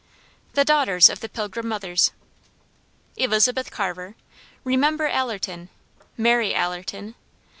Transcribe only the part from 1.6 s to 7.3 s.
Mothers. Elizabeth Carver. Remember Allerton. Mary Allerton.